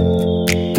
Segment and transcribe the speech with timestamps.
[0.00, 0.69] 奶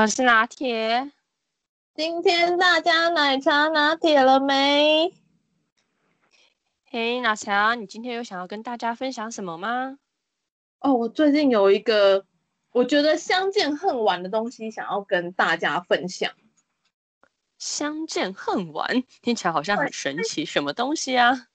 [0.00, 1.12] 我是拿铁。
[1.94, 5.12] 今天大家奶茶拿铁了没？
[6.86, 9.98] 嘿，拿铁，你今天有想要跟大家分享什么吗？
[10.78, 12.24] 哦，我最近有一个
[12.72, 16.32] 我觉得相见恨晚的东西想要跟大家分享。
[17.58, 21.48] 相见恨晚听起来好像很神奇，什么东西啊？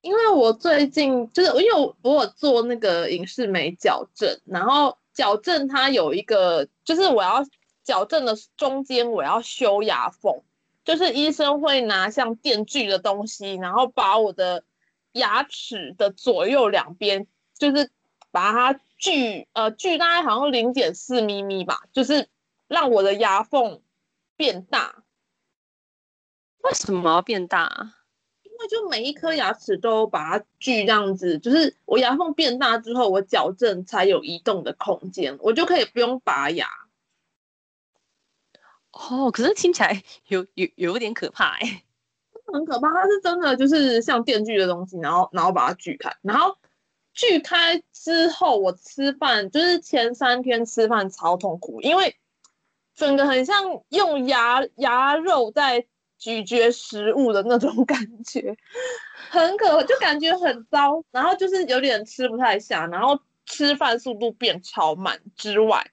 [0.00, 4.96] 因为我最近就是因为我我有做那个影视美矫正，然后。
[5.14, 7.46] 矫正它有一个，就是我要
[7.84, 10.42] 矫正的中间我要修牙缝，
[10.84, 14.64] 就是医生会拿像电锯的东西，然后把我的
[15.12, 17.90] 牙齿的左右两边，就是
[18.30, 22.28] 把它锯，呃，锯大概好像零点四咪咪吧，就是
[22.66, 23.82] 让我的牙缝
[24.36, 25.04] 变大。
[26.62, 27.92] 为什么要变大？
[28.42, 36.66] 因为就每一颗牙齿都把它锯这样子，就是我牙缝变大之后，我矫正才有移动的空间，我就可以不用拔牙。
[38.94, 41.82] 哦，可是听起来有有有点可怕哎，
[42.52, 42.88] 很可怕。
[42.90, 46.56] 它是真的就是像电锯的东西，然后然后把它锯开，然后
[47.12, 52.16] 锯开之后，我吃饭就是前三天吃饭超痛苦，因为
[52.94, 55.86] 整个很像用牙牙肉在。
[56.16, 58.56] 咀嚼食物的那种 感觉，
[59.28, 65.90] 很可，就感觉很糟，然后就是有点吃不太下，然后吃饭速度变超慢之外，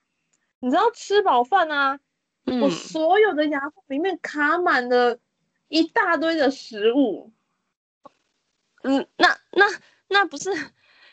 [0.59, 1.99] 你知道吃饱饭啊，
[2.45, 5.17] 嗯、我所有的牙缝里面卡满了
[5.67, 7.31] 一大堆的食物，
[8.83, 9.65] 嗯，那那
[10.07, 10.49] 那不是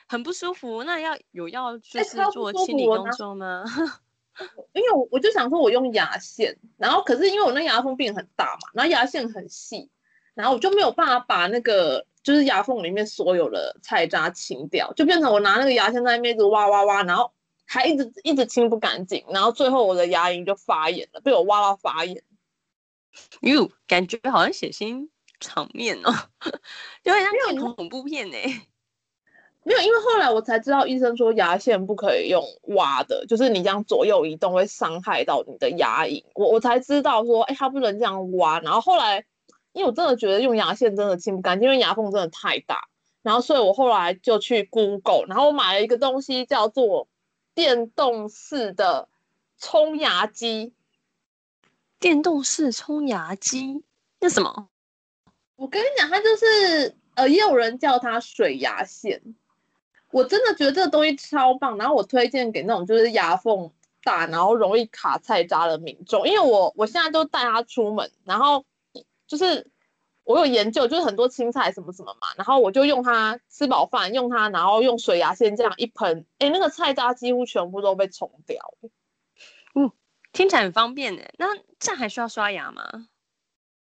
[0.09, 0.83] 很不舒服？
[0.85, 3.65] 那要有要就是做清理工作吗？
[4.73, 9.91] 因为我我就想说，我用牙线，然后可是因为我那牙缝变很大嘛，然后牙线很细，
[10.35, 17.33] 然后我就没有办法把那个就是牙缝里面所有的菜渣清掉，就变成我拿那个牙线在那边一直挖挖挖，然后
[17.69, 22.23] 还一直一直清不干净，然后最后我的牙龈就发炎了，被我挖到发炎。
[23.43, 25.09] 哟，感觉好像血腥
[25.39, 26.13] 场面哦，
[27.05, 28.37] 有点像恐怖片呢。
[29.65, 32.43] 没有，因为后来我才知道，医生说牙线不可以用
[32.75, 36.25] 挖的，就是你这样左右移动会伤害到你的牙龈。
[36.35, 38.61] 我我才知道说，哎，它不能这样挖。
[38.61, 39.27] 然后后来，
[39.73, 42.89] 因为我真的觉得用牙线真的清不干净，因为牙缝真的太大。
[43.21, 47.09] 然后所以我后来就去 Google，然后我买了一个东西叫做
[47.59, 49.09] 电动式的
[49.59, 50.73] 冲牙机。
[51.99, 53.83] 电动式冲牙机？
[54.21, 54.69] 那什么？
[55.57, 59.21] 我跟你讲，它就是呃，也有人叫它水牙线。
[60.13, 63.73] 我真的觉得这个东西超棒，然后我推荐给那种就是牙缝
[64.05, 68.65] 大，然后容易卡菜渣的民众，因为我我现在都带它出门，然后
[69.27, 69.69] 就是
[70.29, 78.75] 我有研究，就是很多青菜什么什么嘛，然后我就用它吃饱饭，用它，然后用水牙线这样一喷，哎，那个菜渣几乎全部都被冲掉。
[79.75, 79.91] 嗯，
[80.33, 83.09] 听起来很方便诶，那这样还需要刷牙吗？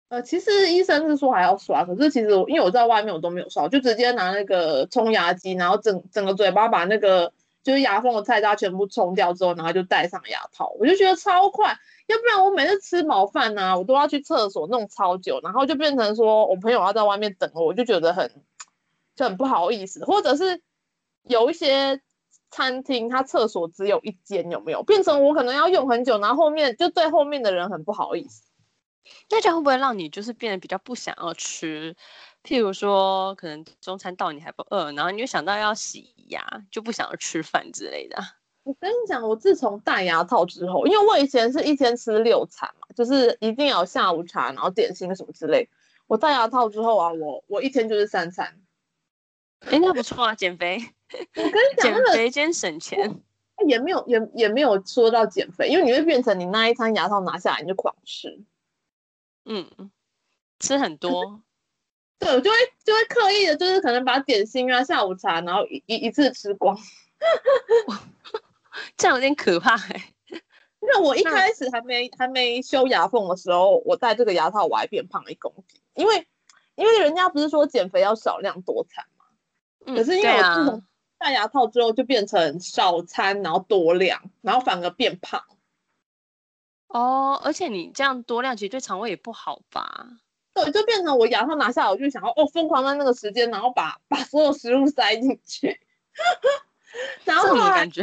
[0.08, 7.32] 呃，其实医生是说还要刷，可是其实我因为我在外面我都没有刷，我就直接拿那个冲牙机，然后整整个嘴巴把那个
[7.66, 11.76] 就是牙缝的菜渣全部冲掉之后，然后就戴上牙套，我就觉得超快。
[12.06, 18.30] 要不然我每次吃饱饭呢、啊，我都要去厕所弄超久，然后就变成说我朋友要在外面等我，我就觉得很
[19.16, 20.04] 就很不好意思。
[20.04, 20.62] 或者是
[21.24, 22.00] 有一些
[22.52, 24.84] 餐厅，它厕所只有一间，有没有？
[24.84, 28.44] 变成我可能要用很久，然后后面就对后面的人很不好意思。
[29.28, 31.96] 那这样会不会让你就是变得比较不想要吃？
[32.46, 36.40] 譬如说，可能中餐到你还不饿，然后你又想到要洗牙，
[36.70, 38.16] 就不想要吃饭之类的。
[38.62, 45.68] 我跟你讲，我自从戴牙套之后，因为我以前是一天吃六餐嘛，就是一定要下午茶，然后点心什么之类。
[46.06, 48.60] 我戴牙套之后啊，我我一天就是三餐。
[49.60, 50.78] 哎，那不错啊，减肥。
[51.34, 53.20] 我跟你讲，减肥兼省钱，
[53.66, 58.40] 也没有也也没有说到减肥，因为你会变成你那一餐牙套拿下来你就狂吃。
[59.44, 59.90] 嗯，
[60.58, 61.40] 吃很多，
[62.18, 66.76] 对，我就会就会刻意的，就是可能把点心啊、下午茶，然后一一一次吃光。
[67.16, 67.96] 这
[68.96, 70.14] 这样有点可怕哎、欸。
[70.80, 75.80] 因为我一开始还没还没修牙缝的时候，我戴这个牙套我还变胖了一公斤。
[75.94, 76.26] 因为
[76.76, 79.24] 因为人家不是说减肥要少量多餐嘛，
[79.86, 80.84] 嗯、可是因为我自从
[81.18, 85.42] 戴牙套之后，就变成少餐然后多量，然后反而变胖。
[86.88, 90.06] 哦，而且你这样多量其实对肠胃也不好吧？
[90.56, 95.78] 对，就变成我牙套拿下来，我就想要哦，疯狂在那个时间，然后把把所有食物塞进去，
[97.24, 98.02] 然后后来感觉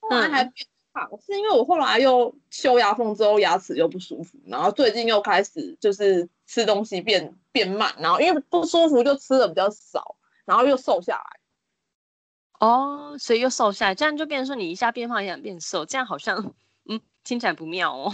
[0.00, 1.08] 后来还变胖。
[1.24, 11.40] 是因为我后来又修牙缝之后牙齿又不舒服，然后最近又开始就是吃东西变变慢，然后因为不舒服就吃的比较少，然后又瘦下来。
[12.58, 16.54] 哦，所以又瘦下来，这样就变成说你一下变胖，一下变瘦，这样好像
[16.88, 18.12] 嗯听起来不妙哦。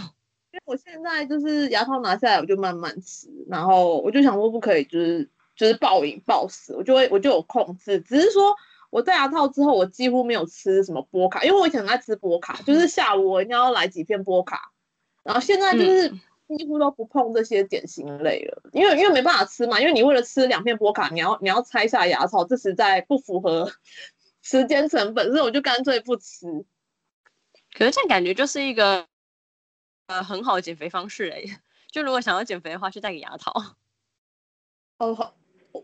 [0.52, 8.54] 因为我现在就是牙套拿下来我就慢慢吃，然后我就想说不可以就是就是暴饮暴食，我就会我就有控制，只是说。
[8.92, 14.70] 我戴牙套之后，我几乎没有吃什么波卡，因为我以前很爱吃波卡，就是下午我一定要来几片波卡，
[15.22, 23.72] 然后现在就是几乎都不碰这些点心类了，因为因为没办法吃嘛，因为你为了吃两片波卡，你要你要拆下牙套，这实在不符合
[24.42, 26.46] 时间成本，所以我就干脆不吃。
[27.72, 29.06] 可是这样感觉就是一个
[30.06, 31.60] 呃很好的减肥方式哎，
[31.90, 33.76] 就如果想要减肥的话，就戴个牙套。
[34.98, 35.34] 哦好。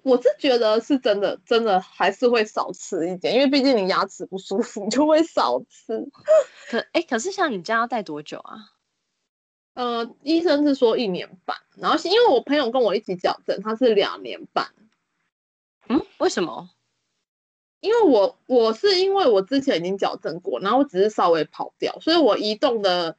[0.02, 6.06] 我是觉得是真的，真的还是会少吃一点，因为毕竟你牙齿不舒服，你就会少吃。
[6.68, 8.74] 可哎、欸，可是像你这样要戴多久啊？
[9.72, 14.74] 呃，医生是说一年半，然后因为我朋友跟我一起矫正，他是两年半。
[15.88, 16.68] 嗯，为什么？
[17.80, 23.16] 因为我我是因为我之前已经矫正过，然后我只是稍微跑掉，所以我移动的。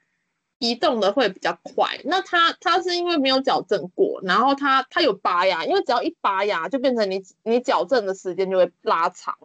[0.60, 9.38] 移动的会比较快，那它它是因为没有矫正过，然后它它有拔牙，因为只要一拔牙就变成你你矫正的时间就会拉长，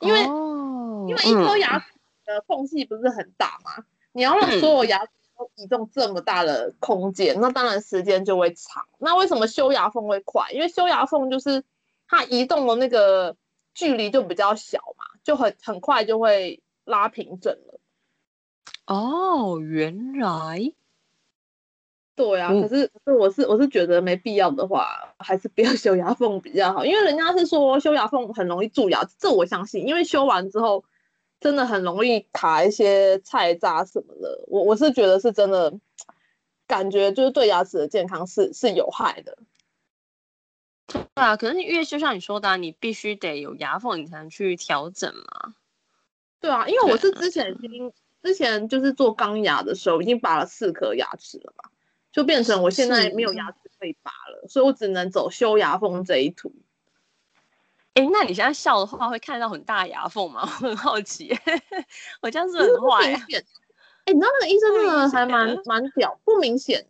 [0.00, 1.86] 因为、哦、因为一颗牙齿
[2.24, 8.86] 的缝隙不是很大嘛，嗯、你要让所有牙齿都移动这么大的空间，嗯、那当然时间就会长。
[8.98, 10.50] 那为什么修牙缝会快？
[10.52, 11.62] 因为修牙缝就是
[12.08, 13.36] 它移动的那个
[13.74, 17.78] 距离就比较小嘛，就很很快就会拉平整了。
[18.88, 20.72] 哦，原来，
[22.16, 30.82] 对啊，嗯、可是可是我是我是觉得没必要的话，还是不要 修牙缝比较好，因为人家是说修牙缝很容易蛀牙，这我相信，因为修完之后
[31.38, 35.78] 真的很容易卡一些菜渣什么的，我我是觉得是真的，
[36.66, 39.36] 感觉就是对牙齿的健康是是有害的。
[40.86, 45.54] 对啊，可是因为就像你说的、啊，你必须得有牙缝，你才能去调整嘛。
[46.40, 47.92] 对啊，因为我是之前已经。
[48.22, 51.70] 之前就是做钢牙的时候，已经拔了四颗牙齿了嘛，
[52.12, 56.52] 就变成我现在没有牙齿可以拔了，所以我只能走修牙缝这一途。
[57.94, 60.42] 哎、欸，那你现在笑的话，会看到很大牙缝吗？
[60.62, 61.36] 我很好奇，
[62.22, 63.12] 我这样是很坏。
[63.12, 66.86] 哎、欸，你知道那个医生真的还蛮蛮屌，不明显。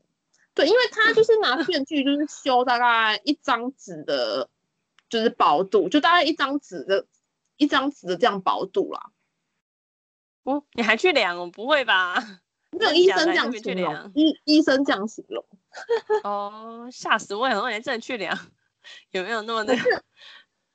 [0.54, 4.48] 对，因为他就是拿 电锯，就是修大概一张纸的，
[5.08, 7.06] 就是薄度，就大概一张纸的，
[7.56, 9.10] 一张纸的这样薄度啦。
[10.50, 11.38] 哦，你还去量？
[11.38, 12.14] 我不会吧？
[12.72, 15.44] 没有医生这样形容，医医生这样形容。
[16.22, 17.60] 哦，吓死我了！
[17.60, 18.38] 我也真的去量，
[19.12, 20.02] 有没有那么那个？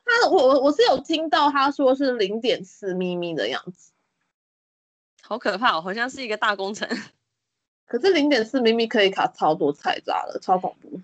[0.06, 3.92] 他我我我是有听到他说是零点四咪咪的样子，
[5.22, 6.88] 好可怕哦，好像是一个大工程。
[7.88, 11.02] 可是零点四咪咪可以卡超多菜渣了，超恐怖。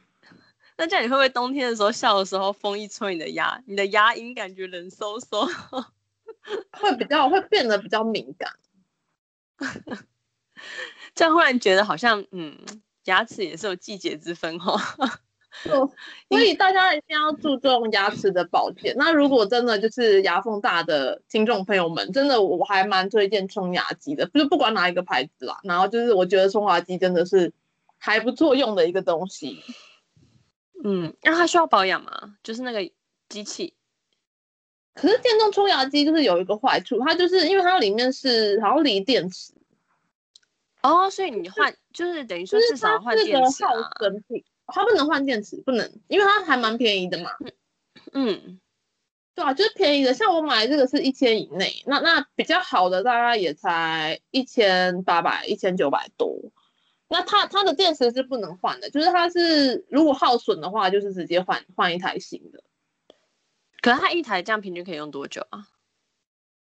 [0.78, 5.86] 那这样你会不会冬天的时候笑的时候，风一吹你的牙，你的牙龈感觉冷飕飕？
[6.72, 8.52] 会比较会变得比较敏感，
[11.16, 12.58] 这样忽然觉得好像嗯，
[13.06, 14.80] 牙齿也是有季节之分 哈。
[16.30, 18.96] 所以大家一定要注重牙齿的保健。
[18.98, 25.60] 那如果真的就是牙缝大的听众朋友们，真的我还蛮推荐冲牙机的，就是不管哪一个牌子啦。
[25.64, 27.52] 然后就是我觉得冲牙机真的是
[27.98, 29.62] 还不错用的一个东西。
[30.84, 32.36] 嗯，那它需要保养吗？
[32.42, 32.90] 就是那个
[33.28, 33.74] 机器。
[35.00, 39.54] 可是电动冲牙机就是有一个坏处，它就是因为它里面是好像锂电池
[40.82, 43.70] 哦，所以你换就是等于说至少换电池啊。
[43.70, 47.32] 耗损品，它不能换电池，不能，因为它还蛮便宜的嘛。
[48.12, 48.60] 嗯，
[49.36, 56.38] 对啊，就是便宜的，像我买这个是一千以内，那那比较好的大概也才一千八百、一千九百多。
[57.08, 62.62] 那它它的电池是不能换的，就是它是如果耗损的话，就是直接换换一台新的。
[63.82, 65.68] 可是它一台这样平均可以用多久啊？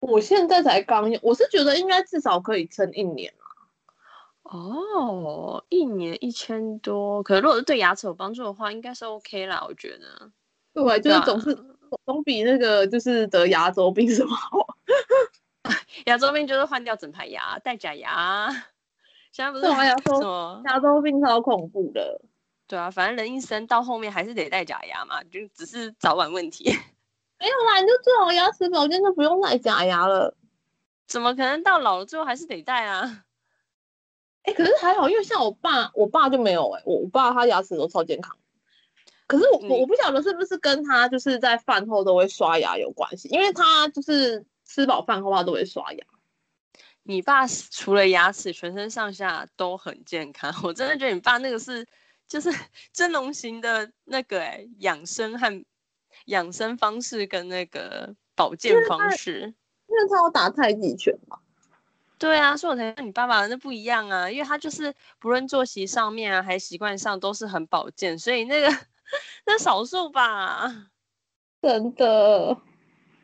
[0.00, 3.46] 我现在才刚用，我是觉得应该至少可以撑一年啊。
[4.42, 10.30] 哦，一年一千多，可是如果是对牙齿有帮助的话，应该是 OK 啦，我觉得。
[10.74, 11.56] 对，就是总是
[12.04, 14.66] 总比那个就是得牙周病什么好。
[16.06, 18.50] 牙周病就是换掉整排牙，戴假牙。
[19.30, 22.20] 现在不是牙周什么牙周病超恐怖的。
[22.66, 26.74] 对啊，反正人一生到后面还是得戴假牙嘛，就只是早晚问题。
[27.42, 30.36] 没有啦，你就做好牙齿保健就不用戴假牙了。
[31.08, 33.24] 怎么可能到老了最后还是得戴啊？
[34.44, 38.36] 哎、欸，可是还好，因为像我爸，我爸就没有哎、欸，我我爸他牙齿都超健康。
[39.26, 46.06] 可是我我我不晓得是不是跟他就是在饭后都会刷牙有关系，因为他就是吃饱饭后他都会刷牙。
[47.02, 50.54] 你爸除了牙齿，全身上下都很健康。
[50.62, 51.84] 我真的觉得你爸那个是
[52.28, 52.48] 就是
[52.94, 55.64] 真龙型的那个哎、欸，养生和
[56.26, 59.54] 养生方式跟那个保健方式，
[59.88, 61.38] 因为他有打太极拳嘛。
[62.18, 68.68] 对啊，所以我才跟你爸爸那不一样啊，因为他就是不论作息上面啊，还习惯上都是很保健，所以那个
[69.44, 70.88] 那少数吧，
[71.60, 72.56] 真的。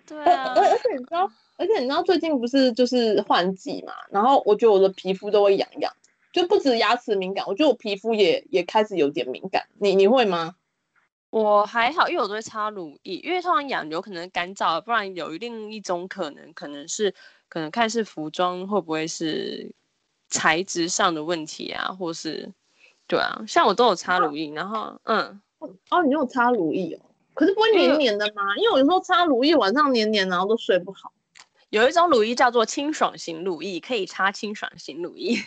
[0.05, 5.93] 对啊，而而且你知道，而且你知道最近不是就是换季嘛，然后我觉得我的皮肤都会痒痒，
[6.33, 9.69] 就不止牙齿敏感，我觉得我皮肤也也开始有点敏感。
[9.79, 10.57] 你你会吗？
[11.31, 17.15] 我还好，因为我都会擦乳液，因为通常痒有可能干燥，不然有另一种可能，可能是
[17.51, 19.71] 可能看是服装会不会是
[20.31, 22.51] 材质上的问题啊，或是
[23.07, 25.39] 对啊，像我都有擦乳液，然后嗯，
[25.91, 27.05] 哦，你有擦乳液哦，
[27.35, 28.57] 可是不会黏黏的吗？
[28.57, 31.13] 因为我有时候擦乳液晚上黏黏，然后都睡不好。
[31.69, 35.35] 有一种乳液叫做清爽型乳液，可以擦清爽型乳液。
[35.35, 35.43] 真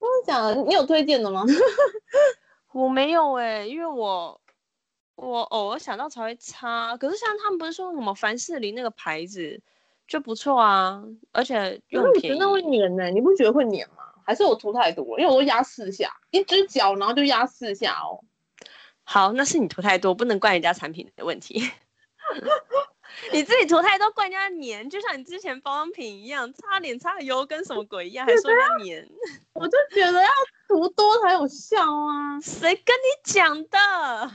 [0.00, 0.54] 的假的？
[0.64, 1.46] 你有推荐的吗？
[2.72, 4.38] 我没有哎、欸，因为我。
[5.18, 9.60] 我偶尔想到才会擦，可是像他们不是说什么凡士林那个牌子
[10.06, 12.38] 就不错啊，而且又很便宜。
[12.38, 14.04] 那会黏呢、欸，你不觉得会粘吗？
[14.24, 15.18] 还是我涂太多？
[15.18, 18.22] 因为我都压四下，一只脚然后就压四下哦。
[19.02, 21.68] 好，那是你涂太多，不能怪人家产品的问题。
[23.32, 29.08] 你自己涂太多，怪人家黏，就像你之前保养品一样，擦脸擦的油跟什么鬼一样，还说人家黏。
[29.54, 30.28] 我就觉得要
[30.68, 34.30] 涂多才有效啊，谁跟你讲的？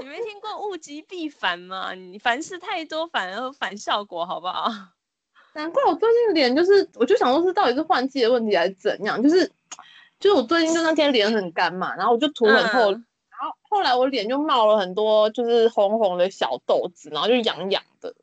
[0.00, 1.92] 你没听过物极必反吗？
[1.94, 4.70] 你凡事太多反而反效果，好不好？
[5.54, 9.22] 难怪我最近脸就是，我就想说是到底是换季的问题还是怎样？
[9.22, 9.46] 就是，
[10.18, 18.14] 就是我最近就那天脸很干嘛，然后我就涂很厚，嗯、然后后来我脸就冒了很多就是红红的小痘子，然后就痒痒的。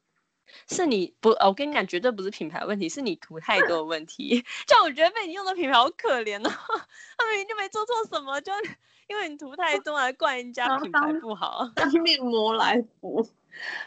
[0.67, 1.29] 是你不？
[1.29, 4.43] 我跟你讲，绝对不是品牌问题，是你涂太多的问题。
[4.67, 6.51] 就我觉得被你用的品牌好可怜哦，
[7.17, 8.51] 他明明就没做错什么，就。
[9.11, 13.27] 因为你涂太多，还怪人家品牌不好，当面膜来敷。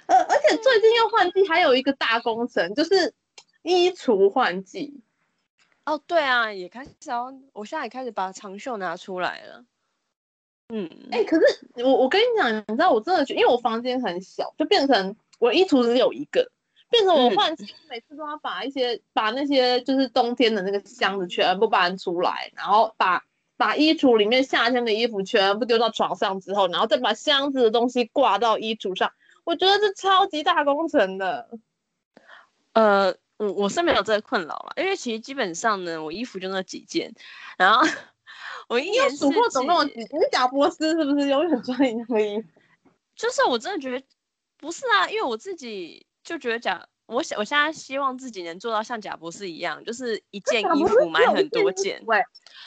[0.04, 3.14] 呃，而且最近又换季，还有一个大工程，就是
[3.62, 5.00] 衣橱换季。
[5.86, 9.64] 哦，对啊，也开始要，我现在也开始把长袖拿出来了。
[10.68, 16.50] 嗯，哎、欸，可是我我跟你讲，你知道我真的觉得，因为我房间很小，就变成我衣橱只有一个，
[16.90, 23.24] 变成我换季、嗯、每次都要把一些把那些就是冬天的那个箱子全部搬出来，然后把。
[23.64, 29.10] 把衣橱里面夏天的衣服全部丢到床上之后，然后再把箱子的东西挂到衣橱上，
[29.42, 31.48] 我觉得这超级大工程的。
[32.74, 37.14] 呃，我我是没有这个困扰了，因为其实基本上呢，我衣服就那几件，
[37.56, 37.88] 然后
[38.68, 42.46] 我一年数过总共几，你是贾伯斯是不是永远穿一样的衣服？
[43.16, 44.06] 就是我真的觉得
[44.58, 46.86] 不是啊，因为我自己就觉得贾。
[47.06, 52.02] 我想，我现在希望自己能做到像贾博士一样，就是一件衣服买很多件。
[52.04, 52.22] 对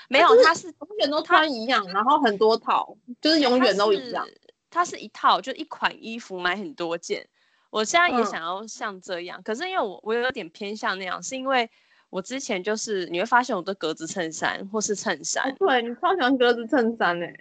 [0.10, 4.28] 没有，他是永远都穿一样，然后很多套，就是永远都一样。
[4.70, 7.28] 它是一套，就一款衣服买很多件。
[7.72, 11.70] 我现在也想要像这样，嗯、可是因为我我有点偏向那样，是因为
[12.10, 15.56] 我之前就是你会发现我的格子衬衫或是衬衫。
[15.58, 17.34] 对，你超喜欢格子衬衫哎。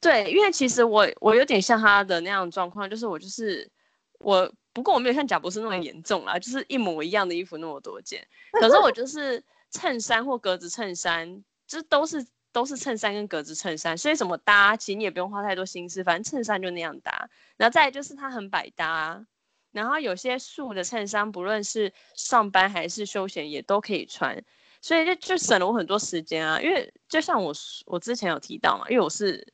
[0.00, 3.70] 对，因为其实我我有点像他的那样的状况，就是我就是
[4.18, 4.52] 我。
[4.72, 8.26] 不过我没有像贾博士那么严重啦，就是一模一样的衣服那么多件。
[8.60, 17.28] 可是我就是衬衫或格子衬衫，这都是都是衬衫跟格子衬衫，所以怎么搭，其实你也不用花太多心思，反正衬衫就那样搭。
[17.56, 19.24] 然后再来就是它很百搭，
[19.72, 24.42] 然后有些素的衬衫，不论是上班还是休闲也都可以穿，
[24.80, 26.60] 所以就就省了我很多时间啊。
[26.60, 27.52] 因为就像我
[27.86, 29.46] 我之前有提到嘛，因为我是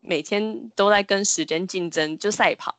[0.00, 2.76] 每天都在跟时间竞争，就赛跑。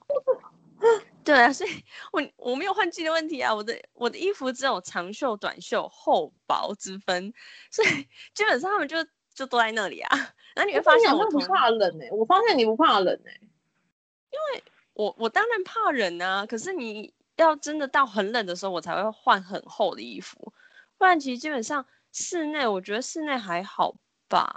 [1.23, 1.69] 对啊，所以
[2.11, 7.33] 我我没有换季的问题啊，我的我的衣服只有长袖、短袖、厚薄之分，
[7.71, 7.87] 所以
[8.33, 8.97] 基本上他们就
[9.33, 10.17] 就都在那里啊。
[10.55, 14.63] 然后你会发现我不怕冷哎、欸，我发现你不怕冷哎、欸，因为
[14.93, 20.53] 我我当然怕冷啊，可是你要真的到很冷的时候，我才会换很厚的衣服，
[20.97, 23.95] 不然其实基本上室内我觉得室内还好
[24.29, 24.55] 吧，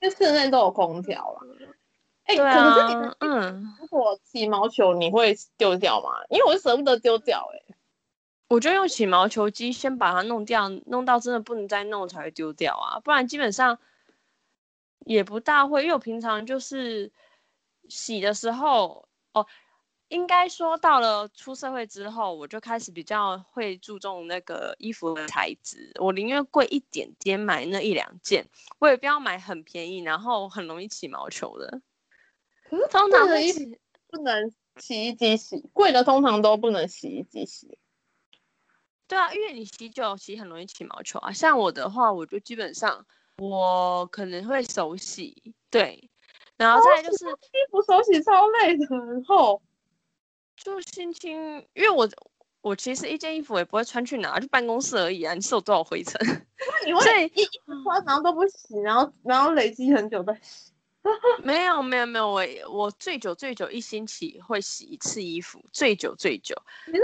[0.00, 1.40] 因为室内都有空调了。
[2.30, 6.10] 哎、欸，对啊，可是你嗯，如果起毛球你会丢掉吗？
[6.28, 7.76] 因为我舍不得丢掉、欸，哎。
[8.48, 13.78] 我就用起毛球机先把它弄掉，弄到真的不能再弄才会丢掉啊，不然基本上
[15.06, 15.82] 也不大会。
[15.82, 17.12] 因为我平常就是
[17.88, 19.46] 洗的时候，哦，
[20.08, 28.48] 应该说到了出社会之后，我就开始比较会注重那个衣服的材质，我宁愿贵一点点买那一两件，
[28.80, 31.80] 我也不要买很便宜，然后很容易起毛球的。
[32.70, 33.60] 可是通常的衣服
[34.06, 37.76] 不能洗衣机洗，贵的通常都不能洗衣机洗。
[39.08, 41.32] 对啊，因为你洗久洗很容易起毛球啊。
[41.32, 43.04] 像我的话，我就基本上
[43.38, 46.08] 我可能会手洗，对，
[46.56, 49.60] 然后再就是、哦、衣服手洗超累的，然后
[50.56, 51.36] 就心情，
[51.74, 52.08] 因为我
[52.60, 55.34] 我其实一件衣服也不会穿去哪，就办公室而已啊。
[55.34, 56.20] 你是有多少灰尘？
[56.24, 60.69] 那你会 一一穿然后都不洗，然后然后累积很久再洗。
[61.42, 66.54] 没有没有没有，我我最久最久一星期会洗一次衣服，最久最久。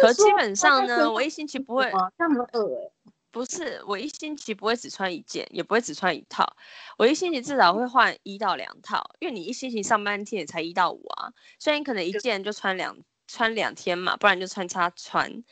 [0.00, 1.90] 可基本上呢，我一星期不会。
[2.18, 2.92] 那么饿？
[3.32, 6.56] 不是，我一星期不会只穿一件，也不会只穿一套。
[6.96, 12.96] 我一星期至少会换一到两套，因为你一星期上班天也才一到五啊，所以你可能一件就穿两
[13.28, 15.44] 穿两天嘛，不然就穿插穿。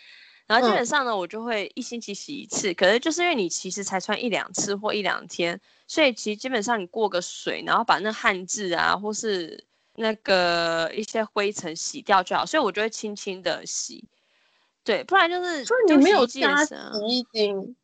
[0.46, 5.58] 然后基本上呢，我就会一星期洗一次，可是就是因为你其实才穿一两次或一两天。
[5.86, 12.44] 所以其实基本上你过个水，然后把那汗渍啊，或是那个一些灰尘洗掉就好。
[12.44, 14.04] 所以我就会轻轻的洗，
[14.82, 15.64] 对，不然就是。
[15.64, 16.74] 所以你没有加洗
[17.06, 17.76] 衣精？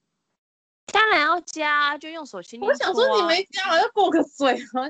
[0.93, 2.71] 当然要加，就用手轻轻、啊。
[2.71, 4.83] 我想说你没加，要过个水吗？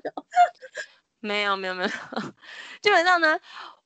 [1.20, 1.90] 没有没有没有，
[2.80, 3.38] 基本上呢，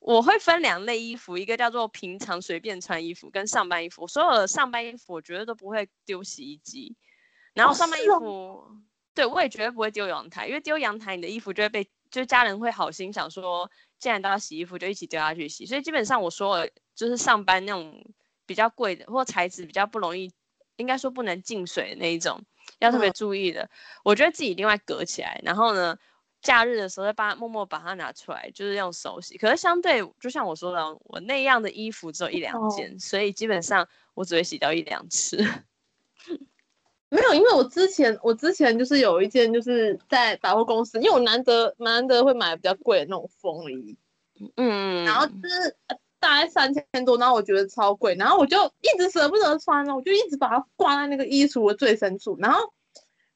[0.05, 4.07] 我会分两类衣服，一个叫做平常随便穿衣服，跟上班衣服。
[4.07, 6.95] 所有的上班衣服我觉得都不会丢洗衣机，
[7.55, 8.27] 然后上班衣服。
[8.27, 8.77] 哦
[9.15, 13.71] 对，我也绝对不会丢阳台，因为丢阳台，你的衣服就会被，就家人会好心想说，
[14.01, 15.65] 既然都要洗衣服，就一起丢下去洗。
[15.65, 18.05] 所以基本上我说，就是上班那种
[18.45, 20.33] 比较贵的，或材质比较不容易，
[20.77, 22.43] 应该说不能进水的那一种，
[22.81, 23.71] 要特别注意的，嗯、
[24.03, 25.97] 我觉得自己另外隔起来，然后呢，
[26.45, 29.37] 假日的时候再把默默把它拿出来，就是用手洗。
[29.37, 35.39] 可是相对，就像我说的，我那样的衣服只有一两件，哦、所以基本上我只会洗掉一两次。
[37.09, 43.97] 没有，因为我之前我之前就是有一件，就是在百货公司，因为我难得难得会买比较贵的那种风衣，
[44.57, 45.77] 嗯，然后就是
[46.19, 52.73] 大概三千多，然后我觉得超贵，然后我就一直舍不得穿了，我就一直把它挂在那个衣橱的最深处，然后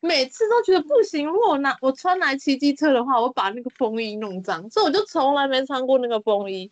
[0.01, 6.71] 每次都觉得不行，如果我拿我穿来骑机车的话，我把那个风衣弄脏，所以我就从来没穿过那个风衣。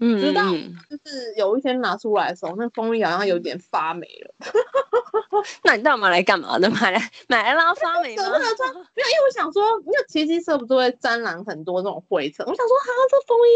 [0.00, 0.42] 嗯，直到
[0.90, 4.34] 就是有一天拿出来的时候，那风衣好像有点发霉了。
[5.62, 6.68] 那你到底买来干嘛的？
[6.70, 8.22] 买来买来让它发霉吗？
[8.24, 12.44] 没有，因为我想说，因为骑机车不是会沾染很多那种灰尘。
[12.44, 13.50] 我想说，哈，这风衣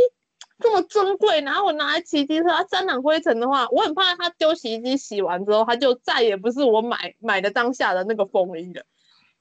[0.60, 8.84] 这么珍贵，然后我拿来骑机车，它沾染灰尘的话，我很怕它丢洗衣机洗完之后，它就再也不是我买买的当下的那个风衣了。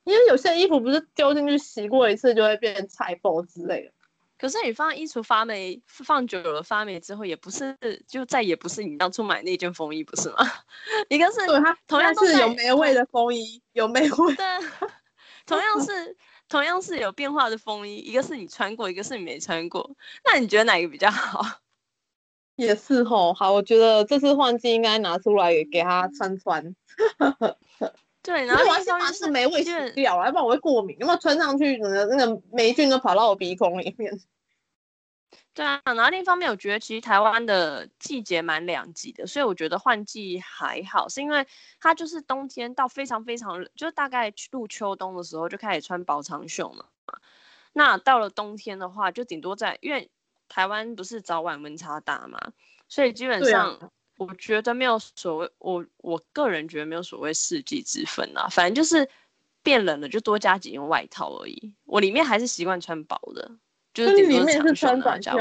[0.05, 3.91] 因为有些衣服不是丢进去洗过一次就会变成菜包之类的。
[4.37, 10.37] 可是你放衣橱发霉，放久了发霉之后，也不是就再也不是你当初买那件风衣，不是吗？
[11.09, 14.35] 一个是它同样是有霉味的风衣，有霉味。
[14.35, 14.45] 对，
[15.45, 16.17] 同样是
[16.49, 19.95] 同样是有变化的风衣，一个是你穿过，一个是你没穿过。
[20.25, 21.41] 那你觉得哪个比较好？
[22.57, 26.75] 也是吼，好，我觉得这次换季应该拿出来给他穿穿。
[28.25, 30.97] 对，然后我先把是霉味洗掉，要不然我会过敏。
[30.99, 34.19] 有没有穿上去，那个那个霉菌都跑到我鼻孔里面。
[35.53, 41.45] 对啊，然后另一方面，我觉得其实台湾的季节蛮两极的，所以我觉得换季还好，是因为
[41.79, 46.85] 它就是冬天到非常非常，就是大概入秋冬的时候就开始穿薄长袖嘛。
[47.73, 50.09] 那到了冬天的话，就顶多在，因为
[50.49, 52.39] 台湾不是早晚温差大嘛，
[52.89, 53.91] 所以基本上。
[54.17, 59.09] 我觉得没有所谓，我我个人觉得没有所谓四季之分啊，反正就是
[59.61, 61.73] 变冷了就多加几件外套而已。
[61.83, 63.51] 我里面还是习惯穿薄的，
[63.93, 65.31] 就是里面是穿短袖。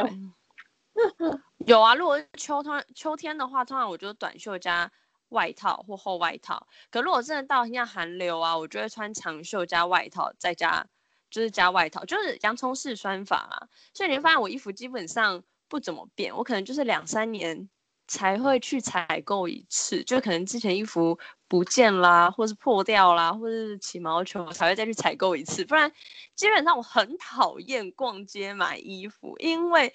[1.66, 4.90] 有啊，如果是秋天秋天的话，通常我就短袖加
[5.28, 6.66] 外套或厚外套。
[6.90, 10.84] 可如果真的到像寒流啊，我就会穿长袖加外套，再加
[11.30, 13.68] 就是加外套，就是洋葱式穿法啊。
[13.92, 17.68] 所以你会发现我衣服基本上不怎么变，我可能就是两三年。
[18.06, 25.64] 才会去采购一次，就可能之前衣服不见啦，或是破掉啦，或是起毛球，才会再去采购一次。
[25.64, 25.90] 不然，
[26.34, 29.92] 基本上我很讨厌逛街买衣服，因为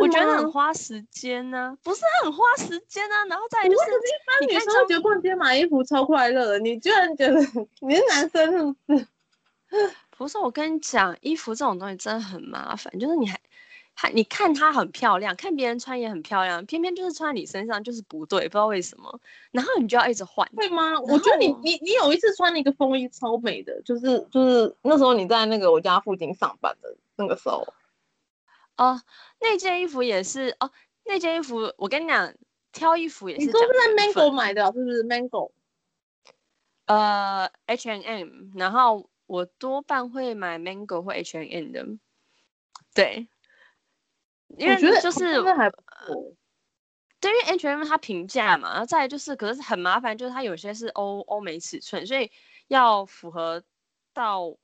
[0.00, 1.78] 我觉得很花时间呢、啊。
[1.82, 3.78] 不是很花时间啊，然后再就是，
[4.40, 7.40] 你女生觉得逛街买衣服超快乐的，你居然觉得
[7.80, 9.08] 你是男生是不是？
[10.16, 13.38] 不是，我跟你讲，衣服这种东西真的很麻烦，就是你还。
[13.98, 19.20] 它你看它很漂亮，看别人穿也很漂亮，偏偏就是穿你身上就是不对，不知道为什么。
[19.50, 21.00] 然后你就要一直换，会吗？
[21.00, 27.66] 我觉得你你你有一次穿了一个风衣超美的，就是就是那时候你在那个我家附近上班的那个时候。
[28.76, 29.00] 哦，
[29.40, 30.70] 那件衣服也是哦，
[31.06, 32.34] 那件衣服我跟你讲，
[32.72, 33.46] 挑衣服也是。
[33.46, 35.52] 你都是在 Mango 买的，是不是 Mango？
[36.84, 41.86] 呃，H and M，然后我多半会买 Mango 或 H and M 的，
[42.92, 43.26] 对。
[44.58, 45.42] 因为就是
[47.18, 52.30] 对，因为 H&M 它平价嘛，然后再来就是，可是很麻烦，就是它有些是欧欧美尺寸，所以
[52.68, 53.62] 要符合
[54.12, 54.54] 到，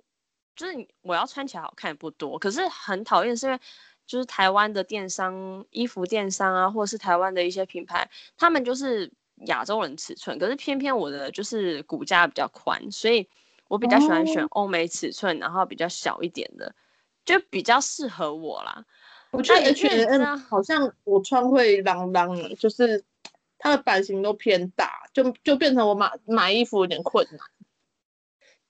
[0.54, 2.38] 就是我要穿起来好看也不多。
[2.38, 3.60] 可是很讨厌是因为，
[4.06, 9.10] 就是台湾的电商、衣服电商啊，或者是台湾的一些品牌，他们就是
[9.46, 13.28] 亚洲人尺寸，可是偏偏我的就是骨架比较宽，所以
[13.66, 16.74] 我比较喜欢选欧美尺寸，然后比较小一点的，
[17.24, 18.84] 就比较适合我啦。
[19.32, 23.02] 我觉得 H&M 好像我穿会啷啷，就是
[23.58, 27.40] 它的版型都偏大，就就变成我买买衣服有点困难。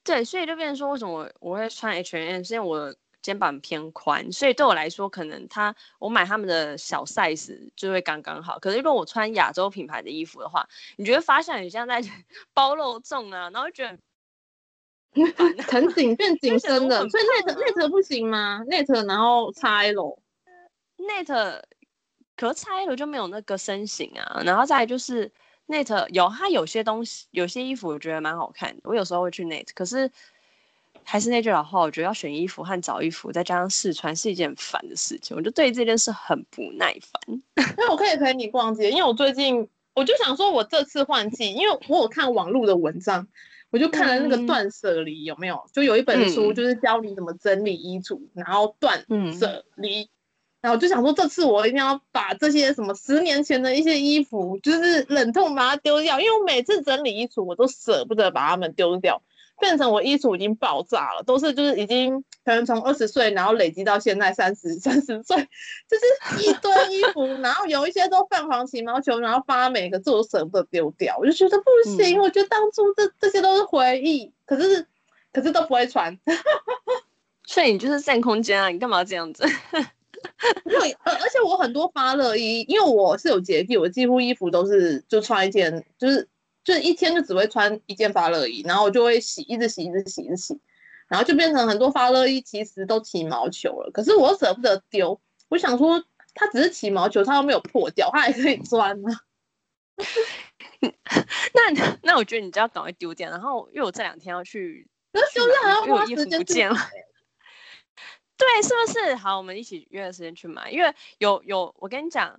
[0.04, 2.42] 对，所以就变成说，为什么我我会穿 H&M？
[2.44, 8.58] 是因为我肩膀偏宽，所以对我来说，可能它我买他们的小 size 就会刚刚好。
[8.60, 12.00] 可是如果我穿亚洲品牌的衣服的话，你觉得发现你像在
[12.54, 13.98] 包肉粽啊，然后觉得
[15.68, 20.21] 很紧变 紧身的，所以 net net 不行吗？net 然后 XL。
[21.08, 21.62] Net
[22.34, 25.30] 可是 XL 就没有那个身形啊，然后再来就是
[25.68, 30.10] net 有它有些东西，有些衣服我觉得蛮好看的，我有时候会去 net，可是
[31.04, 37.42] 还是那句老话，我觉得要选衣服和找衣服，再加上试穿是一件很烦的事情，我就对这件事很不耐烦。
[37.76, 43.28] 那我可以陪你逛街，因为我最近我就想说，我这次换季，因为我有看网络的文章，
[43.70, 49.04] 我就看了那个断舍离有没有，就有一本书就是教你怎么整理衣橱，然后断
[49.38, 50.08] 舍离。
[50.62, 59.20] 然后我就想说，这次我一定要把这些什么十年前的一些衣服，就是忍痛把它丢掉，因为我每次整理衣橱，我都舍不得把它们丢掉，
[59.58, 65.48] 变成我衣橱已经爆炸了，都是就是已经可能从二十岁，然后累积到现在三十三十岁，
[65.88, 74.86] 就是一堆衣服，然后有一些都泛黄起毛球，然后发霉，可是我舍不得丢掉，我就觉得不行，嗯、我觉得当初这这些都是回忆，可是
[75.32, 76.16] 可是都不会穿，
[77.46, 79.44] 所以你就是占空间啊，你干嘛这样子？
[81.04, 86.28] 而而且我很多发热衣，因为我是有洁癖，我几乎衣服都是就穿一件，就是
[86.64, 90.60] 就是一天就只会穿一件发热衣，然后我就会洗，一直洗，一直洗，一直洗，
[91.08, 96.02] 然后就变成很多发热衣其实都起毛球了，可是我舍不得丢，我想说
[96.34, 99.20] 它只是起毛球，它又没有破掉，它还可以穿啊。
[101.54, 106.76] 那那我觉得你就要赶快丢掉，然后因为我这两天要去，那丢掉还要花时间，不见了。
[108.36, 109.14] 对，是不是？
[109.14, 110.70] 好，我们一起约个时间去买。
[110.70, 112.34] 因为有有，我跟你讲，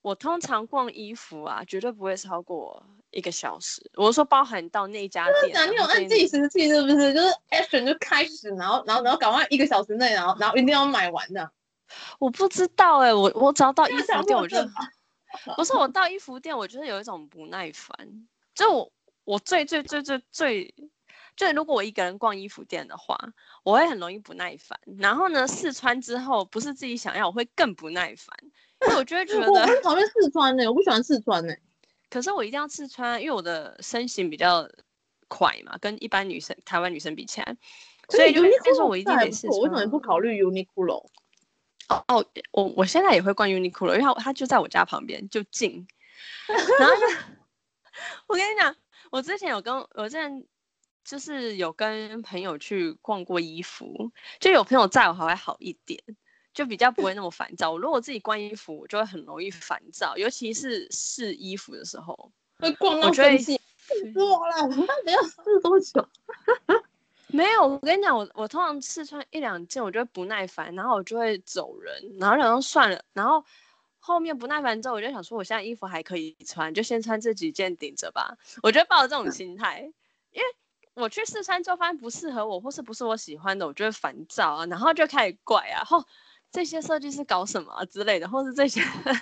[0.00, 3.90] 我通常逛衣服啊，绝对不会超过一个小时。
[3.94, 7.12] 我说包含到那家店，啊，你有按计时器是不是？
[7.12, 11.50] 就是 action 就开始，然后然后然后赶快一个小时内，然后然后一定要买完的。
[12.18, 14.56] 我不知道哎，我我只要到衣服店，我就
[15.54, 17.94] 不是我到衣服店，我就是有一种不耐烦。
[18.54, 18.92] 就我
[19.24, 20.74] 我最最最最最。
[21.36, 23.18] 就如果我一个人逛衣服店的话，
[23.62, 24.80] 我会很容易不耐烦。
[24.98, 28.34] 然后呢，试穿之后不是自己想要，我会更不耐烦。
[28.82, 31.60] 因为我就会觉得我很讨厌试穿呢、欸，我不喜欢试穿呢、欸。
[32.08, 34.66] 可是我一定要试穿，因为我的身形比较
[35.28, 37.56] 快嘛，跟一般女生、台湾女生比起来，
[38.08, 39.50] 所以就会说我一定得试穿。
[39.50, 41.06] 我为什么不考虑 Uniqlo？
[41.88, 45.86] 哦哦，我我现在也会逛 Uniqlo，因为它它就在我家旁边，就近。
[46.78, 47.02] 然后就
[48.28, 48.74] 我跟你讲，
[49.10, 50.46] 我之前有跟我之前。
[51.06, 56.02] 就是有跟朋友去逛过衣服，就有朋友在我还会好一点，
[56.52, 57.78] 就比较不会那么烦躁。
[57.78, 62.32] 如果自己逛衣服，我就会很容易烦躁，尤其是试衣服的时候。
[62.58, 63.60] 会逛到生气，
[64.14, 64.62] 我了！
[64.64, 66.08] 我到底要试多久？
[67.28, 73.44] 没有，我跟你讲，我我通常试穿一两件，我就会不耐烦，然后我就会走人，然后然后算了，然后
[73.98, 78.38] 后面不耐烦之后，我就想说，我现在衣服还可以穿，就先穿这几件顶着吧。
[78.62, 79.82] 我觉得抱着这种心态，
[80.32, 80.46] 因为。
[80.96, 86.02] 我去试穿之后发现不适合我，或是不是我喜欢的，我就会烦躁啊，然后就开始怪啊，后
[86.50, 88.80] 这些设计师搞什么、啊、之类的，或是这些。
[88.80, 89.12] 可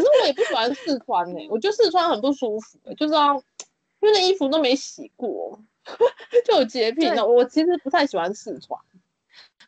[0.00, 5.62] 是我也不喜欢试穿呢、欸，我觉得试穿很不舒服、欸，就是要因为那衣服都没洗过，
[6.46, 7.10] 就有洁癖。
[7.10, 8.80] 的我其实不太喜欢试穿。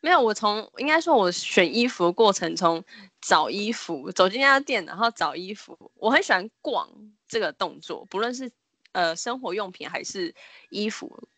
[0.01, 2.83] 没有，我从应该说，我选衣服的过程中
[3.21, 6.89] 找衣服，走进那家店，然后找衣服，我很喜欢逛
[7.29, 8.51] 这个动作，不论是。
[8.93, 10.35] 呃，生活用品还是
[10.71, 11.29] 衣服。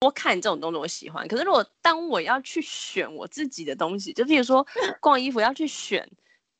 [0.00, 1.26] 多看这种东西，我喜欢。
[1.26, 4.64] 可是如果当我要去选我自己的东西，就比如说
[5.00, 6.08] 逛衣服要去选，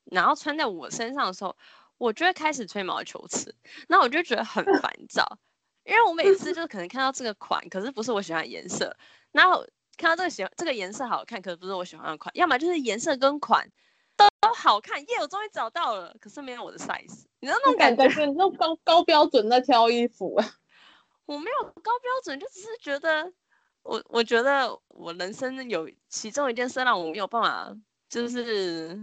[0.03, 1.55] 然后穿在我身上的时候，
[1.97, 3.55] 我就会开始吹毛求疵，
[3.87, 5.39] 那我就觉得很烦躁，
[5.85, 8.93] 因为我每次就是可能看到这个款，可是不是我喜欢的颜色，
[9.31, 13.71] 然后看到这个喜欢这个颜色好看，可是不是我喜欢的款，要么就是颜色跟款
[14.41, 18.03] 都好看，耶，我终于找到了，可是没有我的 size，你知道那种感觉？
[18.03, 20.55] 感觉你那种高高标准在挑衣服啊。
[21.25, 23.31] 我没有高标准，就只是觉得
[23.83, 27.75] 我我觉得我人生有其中一件事让我没有办法，
[28.09, 28.99] 就是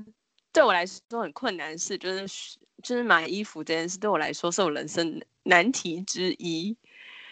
[0.53, 6.77] 对我来说都很困难的事，就是就是买衣服这件事对我来说是我人生难题之一。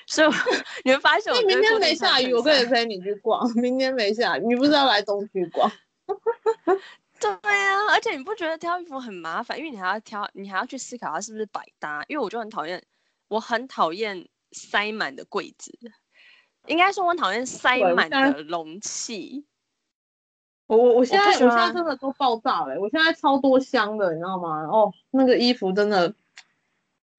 [0.07, 0.29] 所以
[0.85, 3.51] 你会发现我，明天没下雨，我可以陪你去逛。
[3.55, 5.73] 明天没下雨，你不是要来东区逛？
[7.43, 9.59] 对啊，而且你不觉得挑衣服很麻烦？
[9.59, 12.05] 因为你还要挑，你还要去思考它是不是百搭。
[12.09, 12.83] 因为我就很讨厌，
[13.29, 14.29] 我很讨厌。
[14.57, 15.77] 塞满的柜子，
[16.69, 19.45] 应该说我讨厌塞满的容器。
[20.69, 24.63] 我我我现在我，我现在真的都爆炸了，我现在超多箱的，你知道吗？
[24.67, 26.15] 哦，那个衣服真的，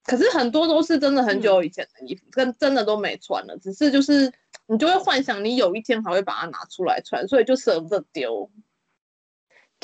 [0.05, 3.57] 可是很多都是真的很久以前的衣服，跟、嗯、真的都没穿了。
[3.57, 4.31] 只是就是
[4.67, 8.49] 你就会幻想你有一天还会把它拿出来穿，所以就舍不得丢。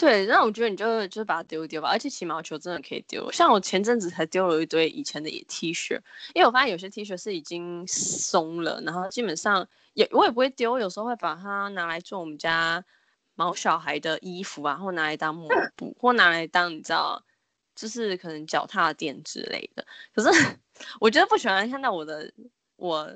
[0.01, 3.31] 对，那我觉得你就就把它丢一丢吧，而且起毛球真的可以丢。
[3.31, 5.93] 像我前阵子才丢了一堆以前的 T 恤，
[6.33, 12.83] 因为我发现有些 T 恤是已经松了，然后基本上也我也不会丢，有时候会把它拿来做我们家
[13.35, 17.23] 毛小孩的衣服啊，或拿来当抹 布，或拿来当你知道，
[17.75, 19.85] 就是可能脚踏垫之类的。
[20.15, 20.57] 可是
[20.99, 22.33] 我觉得不喜欢看到我的
[22.75, 23.07] 我。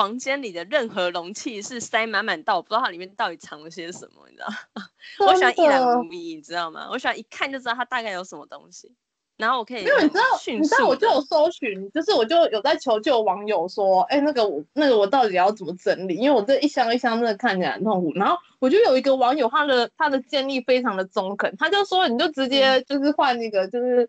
[0.00, 4.86] 房间里的任何容器是塞满满到我不知道它里面到底藏了些什么，你知道吗？
[5.28, 6.88] 我喜欢一览无遗，你知道吗？
[6.90, 8.90] 我喜欢一看就知道它大概有什么东西，
[9.36, 9.84] 然后我可以。
[9.84, 16.14] 因为你知道，你知道我就有搜寻，就是我就有在求救网友说，哎、欸，那个我那个我到底要怎么整理？
[16.16, 18.10] 因为我这一箱一箱真的看起来很痛苦。
[18.14, 24.08] 然后我就有一个网友，他的他的建议非常的中肯，他就说你就直接就是换那个，就是、嗯、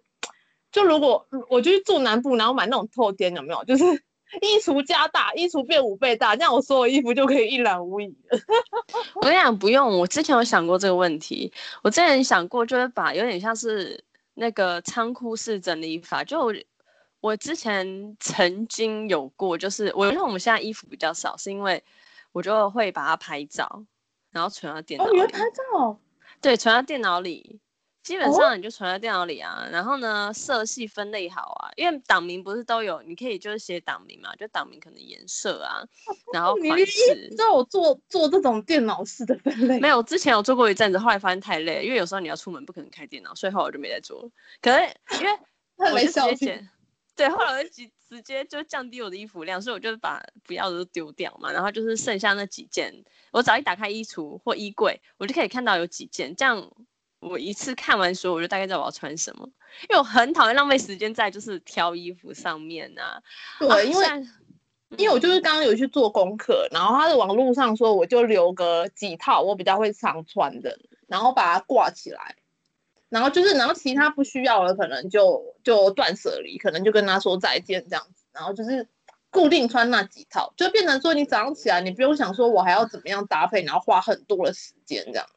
[0.71, 3.61] 就如果我就去住南部，然后买那种透天，有没有？
[3.65, 3.83] 就是。
[4.39, 8.39] 衣橱加大，衣橱变五倍大，这样我所有衣服就可以一览无遗了。
[9.15, 9.99] 我跟你讲，不用。
[9.99, 11.51] 我之前有想过这个问题，
[11.83, 16.23] 我之前想过，就是把有点像是那个仓库式整理法。
[16.23, 16.53] 就我，
[17.19, 21.83] 我之前曾经有过，就是我因为我们现在衣服比较少，是因为
[22.31, 23.83] 我就会把它拍照，
[24.31, 25.09] 然后存到电脑里。
[25.09, 25.99] 哦，你会拍照？
[26.39, 27.59] 对，存到电脑里。
[28.03, 35.85] 基本上你就存在电脑里啊，哦、然后呢，色系分类好啊，因为档名不是都有，你可以就是写档名嘛，就档名可能颜色啊，
[36.33, 37.27] 然后款式。
[37.29, 39.79] 你知道我做做这种电脑式的分类？
[39.79, 44.29] 没有，之前有做过一阵子，后来发现太累，因为有时候你要出门不可能开电脑，所以后来我就没再做了。
[44.61, 44.79] 可是
[45.19, 45.39] 因为
[45.93, 46.69] 我就直接剪，
[47.15, 52.91] 对，后来我就直直接就降低我的衣服量，所以我就把不要的都丢掉嘛，然后就是剩下那几件，
[53.31, 56.71] 我只要一打开衣橱或衣柜，我就可以看到有几件这样。
[57.21, 59.47] 我一次看完书，我就大概知道我要穿什么，
[59.89, 63.21] 因为我很讨厌浪费时间在就是挑衣服上面啊。
[63.59, 64.27] 对，啊、因为、嗯、
[64.97, 72.35] 因为我就是刚刚有去做功课，然后他的网络上说，我就留个几套我比较会常穿的，然后把它挂起来，
[73.09, 78.87] 然后就是然后其他不需要了可能就就断舍离，可能就跟他说再见这样子，然后就是
[79.29, 85.27] 固定穿那几套，就变成说你早上起来你不用想说我还要怎么样搭配，然后花很多的时间这样。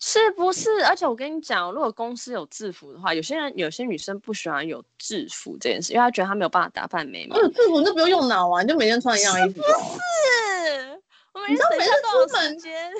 [0.00, 0.84] 是不是？
[0.84, 7.36] 而且我跟你讲，如果公司有制服的话，有些人有些女生不喜欢有制服这件事，因为她觉得她没有办法打扮美美。
[7.36, 9.62] 有制服就不用用脑啊，你就每天穿一样衣服。
[9.62, 11.02] 是不是？
[11.32, 12.92] 我每次每次出门间，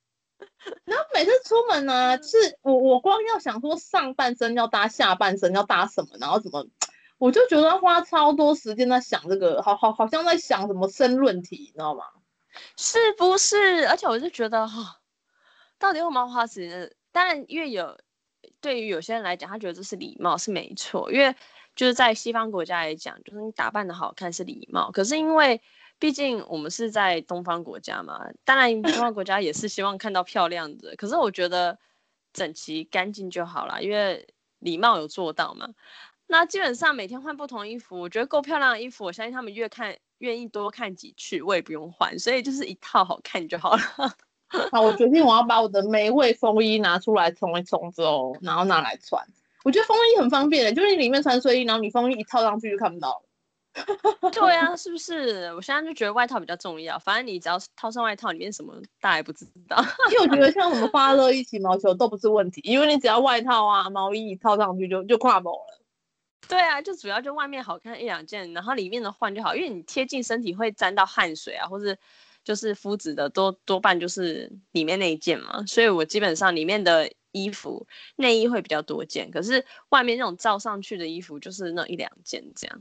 [0.84, 6.66] 然后每次出门呢、啊，是我我光要想说上半身要搭下半身要搭什么，然后怎么，
[7.18, 12.04] 我就觉得花超多时间在想这个，好好好像在想什么申论题，你知道吗？
[12.76, 13.86] 是不是？
[13.88, 15.00] 而且我就觉得哈。
[15.84, 16.90] 到底为什么要花时间？
[17.12, 17.98] 当然，因为有
[18.62, 21.12] 对于有些人来讲，他觉得这是礼貌，是没错。
[21.12, 21.36] 因为
[21.76, 24.90] 就是在西方国家来讲，就是你打扮的好看是礼貌。
[24.90, 25.60] 可是因为
[25.98, 30.96] 毕竟我们是在东方国家嘛，当然东方国家也是希望看到漂亮的。
[30.96, 31.78] 可是我觉得
[32.32, 34.26] 整齐干净就好了，因为
[34.60, 35.68] 礼貌有做到嘛。
[36.26, 43.82] 那基本上每天换不同衣服，我觉得够漂亮的衣服，我相信他们越看愿意多看几次，我也不用换，所以就是一套好看就好了。
[44.70, 49.24] 好，我决定我要把我的玫瑰风衣拿出来冲一冲之后，然后拿来穿。
[49.64, 53.22] 我觉得风衣很方便的，就是你里面穿睡衣，然后你风衣一套上去就看不到了。
[54.30, 55.52] 对啊，是不是？
[55.54, 59.82] 我现在就觉得外套比较重要，反正你只要套上外套，里面什么大家也不知道。
[60.12, 65.80] 因为我觉得像什么发热一、起毛球都不是问题，因为你只要外套啊、毛衣一套上去就就跨某了。
[66.46, 71.98] 对啊，就主要就外面好看一两件，然后里面的换就好，因为你贴近身体会沾到汗水啊，或是。
[72.44, 82.80] 就是肤质的多多半就是里面那一件嘛，所以我基本上里面的衣服内衣会比较多件，可是外面那种罩上去的衣服就是那一两件这样。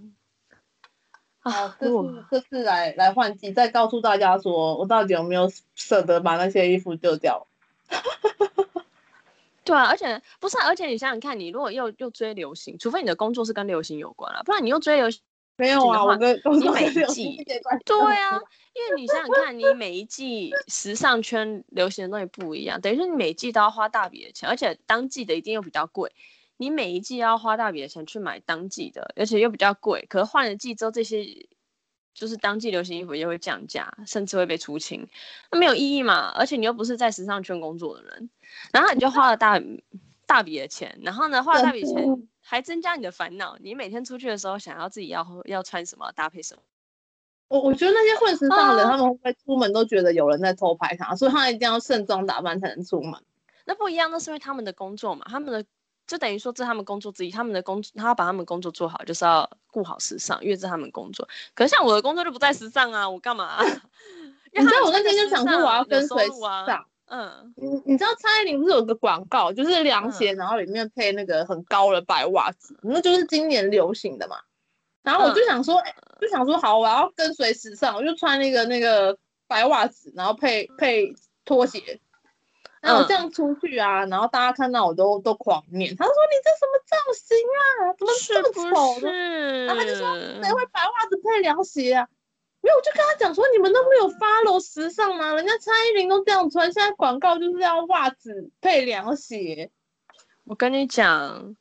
[1.40, 7.48] 啊， 这次这次来来换季，再告诉大家说我到底有没有舍得把那些衣服丢掉。
[9.66, 15.22] 对啊，而且不是、啊，而且你想想看，你如果又又追流行，除非你的工作是跟流行有关了，不然你又追流行，
[15.56, 17.44] 没有啊，我跟你每一季，
[17.86, 18.40] 对啊，
[18.74, 26.12] 因为你想想看，你每一季时尚圈流行的东西不一样，等于说你每季都要花大笔的钱，而且当季的一定又比较贵，
[26.58, 31.48] 你每一季要花大笔的钱去买当季的，而且又比较贵，可是换了季之后这些。
[32.16, 35.08] 就是当季流行衣服也会降价，甚至会被出清，
[35.50, 36.32] 那没有意义嘛？
[36.36, 38.30] 而且你又不是在时尚圈工作的人，
[38.72, 39.60] 然后你就花了大
[40.34, 42.04] 大笔的钱，然后呢，花了大笔钱
[42.42, 43.56] 还增加你的烦恼。
[43.60, 46.62] 你每天出去的时候，想要自己要要穿什么，搭配什么？
[47.50, 53.24] 我我觉得那些混时尚的人，啊、他们会出门都觉得有人在偷拍他，所以他一定要盛装打扮才能出门。
[53.66, 55.64] 那不一样，那是因为他们的工作嘛，他们的。
[56.06, 61.26] 就等于说，这是他们工作之一，他们的工作，他要把他们工作做好，就是要顾好时尚，因为这是他们工作。
[61.56, 63.64] 可是像我的工作就不在时尚啊，我干嘛、啊？
[64.52, 66.34] 你知道我那天就想说我要跟随时
[66.68, 66.86] 尚。
[67.14, 74.38] 嗯，你你知道蔡依林不是有个广告，就是凉鞋，然后里面配那个很高的白袜子，嗯、那就是今年流行的嘛。
[75.04, 79.16] 然后我就想说，嗯欸、就想说好，我要跟随时尚，我就穿那个那个
[79.48, 81.14] 白袜子，然后配配
[81.46, 82.02] 拖鞋。
[82.82, 89.08] 然后我这样出去啊，嗯、然后大家看到我都都狂念，他说你这什么造型啊，怎么这么丑的？
[89.08, 92.08] 是是然后他就说谁会白袜子配凉鞋啊？
[92.64, 95.34] 没有，我就跟他讲说你们都没有 follow 时尚吗？
[95.36, 99.70] 人家蔡依林都这样穿，现在广告就是要袜子配凉鞋。
[100.46, 101.58] 我跟你讲，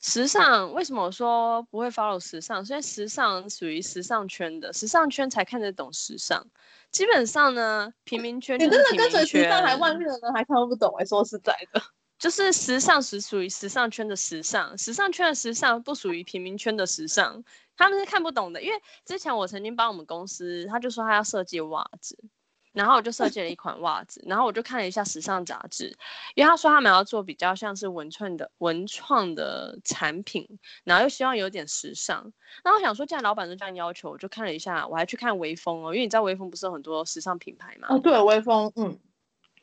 [0.00, 2.64] 时尚为什么我说不会 follow 时尚？
[2.64, 6.46] 所以时尚属于时尚圈的，时尚圈才看得懂时尚。
[6.90, 11.82] 基本上呢，平民圈，民圈，你真的跟随时尚还外面的人还看不懂哎、欸，说实在的，
[12.18, 17.44] 就是时尚是属于时尚圈的时尚，时尚圈的时尚不属于平民圈的时尚，
[17.76, 18.62] 他们是看不懂的。
[18.62, 22.18] 因为之前我曾经帮我们公司，他就说他要设计袜子。
[22.72, 25.96] 然后我就设计了一款袜子，然后我就看了一下时尚杂志，
[26.34, 30.46] 因为他说他们要做比较像是文创的文创的产品，
[30.84, 32.30] 然后又希望有点时尚。
[32.62, 37.88] 那我想说，既然老板都这样要求，我就看了一下，我还去看微风哦，因为你知道微风不是有很多时尚品牌嘛？
[37.88, 39.00] 哦，对，微风，嗯，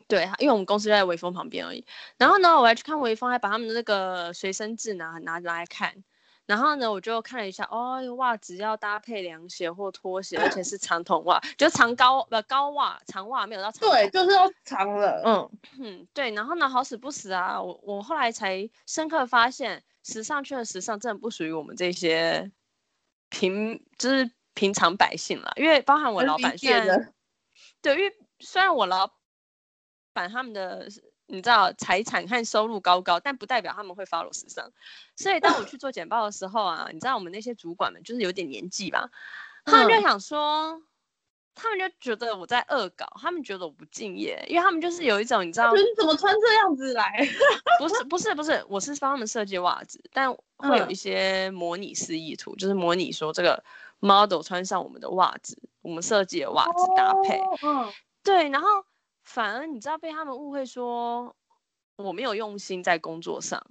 [0.07, 1.85] 对，因为我们公司就在微风旁边而已。
[2.17, 6.03] 然后呢，我还去看微风，还把他们的那个随身志拿拿拿来看。
[6.45, 13.89] 然后呢，我就看了一下，哦，袜子要搭配凉鞋或拖鞋，而且是长筒袜，就长高呃高袜长袜没有到长。
[13.89, 16.31] 对，就是要长的，嗯嗯，对。
[16.31, 22.51] 然后呢，好死不死啊，我我后来才深刻发现，时尚圈的时尚真的不属于我们这些
[23.29, 27.13] 平就是平常百姓了，因为包含我老板虽然，
[27.81, 29.09] 对，因为虽然我老
[30.11, 30.89] 板他们的。
[31.33, 34.71] 你知道财产和收入高高，但不代表他们会 follow 时尚。
[35.15, 39.09] 所以当我去做简报的时候啊，你知道我们那些主管们就是有点年纪吧，
[39.65, 40.79] 他们就想说，
[41.55, 47.27] 他们就觉得我在恶搞，他们觉得我不敬业，因为他们就是有一种你知道，你怎么穿这样子来？
[47.81, 53.63] 不是不是不是，我是帮他们设计袜子，但会有一些模拟示意图，就是模拟说这个
[53.99, 57.91] model 穿上我们的袜子，我们设计的袜子搭配，嗯，
[58.23, 58.85] 对，然后。
[59.23, 61.35] 反而你知道被他们误会说
[61.95, 63.63] 我没有用心在工作上，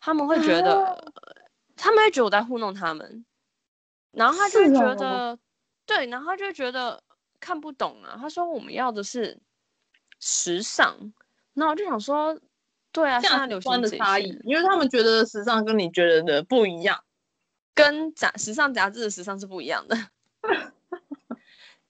[0.00, 0.98] 他们会觉得，啊、
[1.76, 3.24] 他们会觉得我在糊弄他们，
[4.10, 5.38] 然后他就会觉得，哦、
[5.84, 7.02] 对，然后他就觉得
[7.38, 8.16] 看不懂啊。
[8.20, 9.38] 他说我们要的是
[10.20, 11.12] 时尚，
[11.52, 12.38] 那我就想说，
[12.92, 17.04] 对啊，现在流行的差异，因为他们觉得时尚跟你觉得的不一样，
[17.74, 19.96] 跟杂时尚杂志的时尚是不一样的。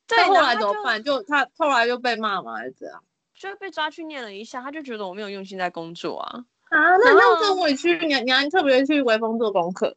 [0.06, 1.02] 对，后来怎么办？
[1.02, 3.02] 就，他后来就被骂嘛，还是怎样？
[3.34, 6.44] 就被抓去念了一下，他就觉得我没有用心在工作啊。
[6.70, 9.96] 啊，那那这委屈，你你还特别去微风做功课？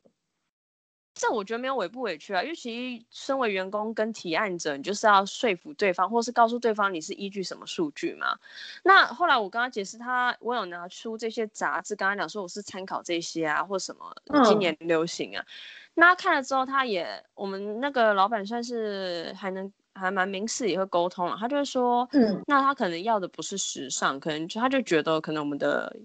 [1.15, 8.37] 这我觉得没有委不委屈啊，因为其实身为员工跟提案者，你就是要说服对方，或是告诉对方你是依据什么数据嘛。
[8.83, 14.15] 那后来我跟他解释，他我有拿出这些杂志，跟他讲说我是参考这些啊，或什么
[14.45, 15.43] 今年流行啊。
[15.43, 15.47] 嗯、
[15.95, 19.71] 那他看了之后，他也我们那个老板算是还能。
[19.99, 21.35] 还蛮明示，也会沟通了。
[21.39, 25.95] 他就会说，嗯，那他可能要的不是时尚，可能就他就觉得可能我们的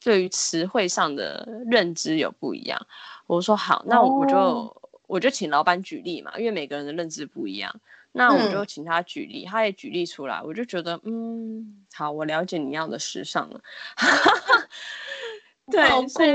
[0.00, 2.86] 对于词汇上的认知有不一样。
[3.26, 4.76] 我说好，那我就、哦、
[5.06, 7.80] 我就请老板举例嘛，因为每个人的认知不一样。
[8.14, 13.60] 那我就请他举例，嗯、他也举例出来，我就觉得嗯，好，我了解你要的时尚了。
[15.70, 16.32] 对，所以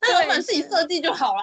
[0.00, 1.42] 那老板自己设计就好了。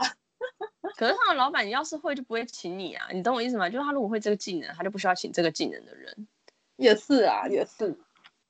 [0.97, 3.69] 可是他的老板，你要是会就不会请你啊，你懂我意思吗？
[3.69, 6.27] 就是他如果会这个技能，他就不需要请这个技能的人。
[6.75, 7.97] 也是啊，也是。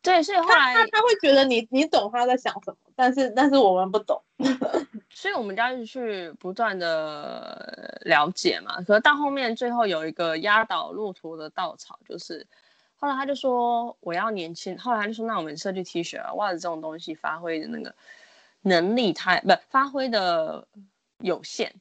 [0.04, 4.20] 对，所以后来他他，他会觉得你你懂他在想什么，但是但是我们不懂，
[5.14, 8.82] 所以我们就要去不断的了解嘛。
[8.82, 12.48] 可是到后面最后有一个压倒骆驼的稻草，就是
[12.96, 17.94] 后来他就说我要年轻，后来他就说那我们设计 T 恤啊袜子这种东西发挥的那个
[18.62, 20.68] 能力太不发挥的
[21.20, 21.76] 有限，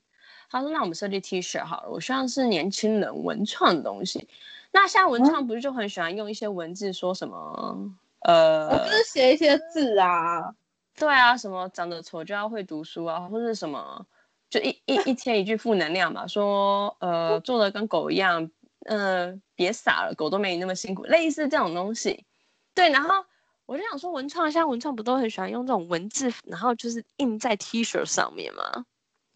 [0.50, 4.28] 他说那我们设计 T 恤好了，我希望是年轻人文创的东西。
[4.72, 7.90] 那现在文创不是就很喜欢用一些文字说什么？
[8.20, 10.54] 呃，我就是写一些字啊，
[10.94, 14.04] 对啊，什么长得丑就要会读书啊，或者什么，
[14.50, 18.50] 就一一一天一句负能量嘛，说呃做的跟狗一样，
[18.84, 22.26] 呃别傻了，狗都没你那么辛苦，类似这种东西。
[22.74, 23.24] 对，然后
[23.66, 28.84] 我就想说，文创现在文创不都很喜欢用这种文字，然后就是印在 T 恤上面吗？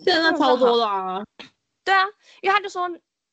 [0.04, 1.24] 现在超多了啊。
[1.82, 2.04] 对啊，
[2.40, 2.88] 因为他就说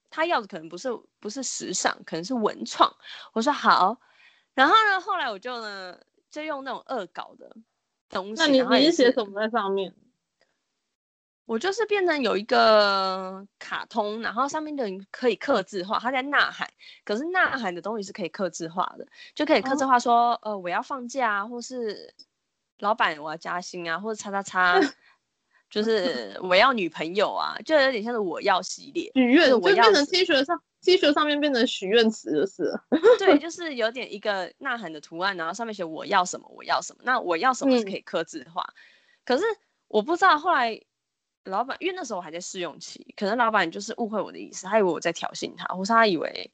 [0.09, 2.91] 他要的可能不是不是时尚，可能是文创。
[3.34, 3.97] 我说好。
[4.53, 5.97] 然后呢，后来我就呢，
[6.30, 7.55] 就用那种恶搞的
[8.09, 8.41] 东西。
[8.41, 9.93] 那你你是写什么在上面？
[11.45, 16.69] 我就是变成有一个卡通，然后上面的人可以刻字化，他在呐喊。
[17.03, 19.05] 可是呐喊的东西是可以刻字化的，
[19.36, 22.13] 就可以刻字化说，哦、呃，我要放假啊，或是
[22.80, 24.80] 老板我要加薪啊，或者叉叉叉，
[25.72, 30.61] 就是我要女朋友啊，就有点像是我要系列，许愿，我要就变成 T 恤上。
[30.84, 32.74] T 恤上面变成许愿词就是，
[33.19, 37.01] 对，就是有点一个呐喊的图案，然后上面写我要什么，我要什么。
[37.03, 38.82] 那我要什么是可以刻字化，嗯、
[39.24, 39.43] 可是
[39.88, 40.82] 我不知道后来
[41.43, 46.51] 老板，因为那时候我还在试用期，可能老板就是误会我的意思，他以为我在挑衅他，或是他以为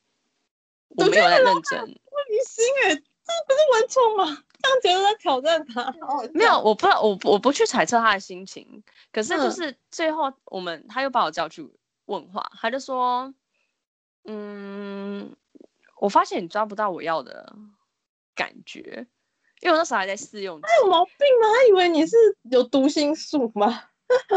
[0.90, 1.80] 我没有在认真。
[1.80, 1.88] 我
[2.30, 3.02] 你心哎，这
[3.48, 4.44] 不是文创吗？
[4.62, 5.94] 这样觉得在挑战他？
[6.34, 8.84] 没有，我不知道，我我不去揣测他的心情。
[9.12, 11.70] 可是就是最后我们他又把我叫去
[12.06, 13.34] 问话，他就说。
[14.30, 15.34] 嗯，
[16.02, 17.56] 我发现你抓不到我要的
[18.36, 19.08] 感觉，
[19.62, 20.64] 因为我那时候还在试用期。
[20.68, 21.48] 他有毛病吗？
[21.56, 22.18] 他以为你是
[22.52, 23.84] 有读心术吗？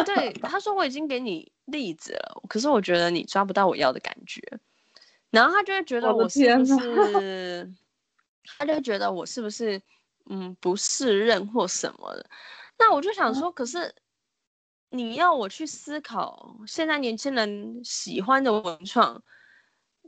[0.07, 4.41] 对， 他说我已经给你例子了，可是我觉得你抓不到我要的感觉。
[5.31, 7.75] 然后他就会觉得我是不是，
[8.59, 9.81] 他就觉得我是不是
[10.29, 12.31] 嗯不适任或什么的。
[12.79, 13.95] 那我就想说，可是
[14.89, 19.23] 你要我去思考现在年轻人喜欢的文创。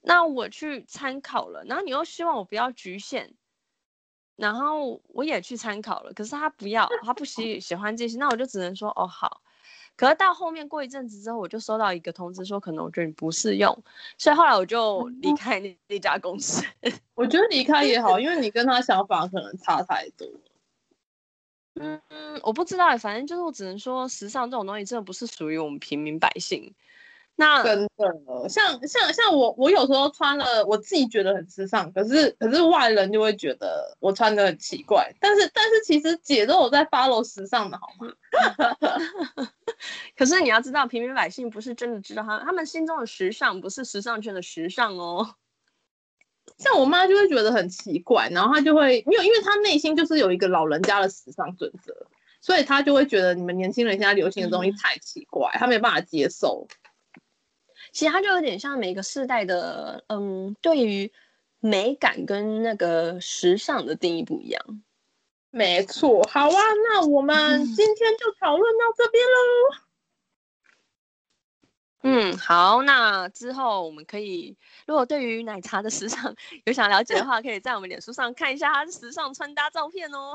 [0.05, 3.37] 那我去参考了，然后你又希望我不要局限，
[4.35, 9.43] 然后我也去参考了，可是他不要，他不喜喜欢这些，那我就只能说哦好。
[9.97, 13.77] 可是到后面过一阵子之后，我就收到一个通知说，可能我觉得你不适用，
[14.19, 16.65] 所以后来我就离开那那家公司。
[17.15, 20.27] 我觉得离开也好，因为你跟他想法可能差太多。
[21.81, 26.75] 嗯嗯，我不知道，反正就是我只能说，时尚这种东西真的不是属于我们平民百姓。
[27.35, 35.13] 那真的，像像像我，我有时候穿了，我自己觉得很时尚，可是可是外人就会觉得我穿的很奇怪。
[35.19, 38.13] 但是但是其实姐都有在 follow 时尚的好吗？
[40.17, 45.35] 可是你要知道，平民百姓不是真的知道他他们心中的时尚，不是时尚圈的时尚哦。
[46.59, 51.95] 像我妈就会觉得很奇怪，然后她就会，因为因为她内心就是有一个老人家的时尚准则，
[52.41, 56.69] 所以她就会觉得你们年轻人现在流行的东西太奇怪，她、嗯、没办法接受。
[57.93, 61.13] 其实它就有点像每个世代的，嗯，对于
[61.61, 64.83] 美感跟那个时尚的定义不一样。
[65.51, 69.77] 没错，好啊，那我们今天就讨论到这边喽。
[72.05, 76.35] 嗯，好，那之后我们可以，如果对于奶茶的时尚
[76.65, 80.33] 有想了解的话，可以在我们脸书上看一下它的时尚穿搭照片哦。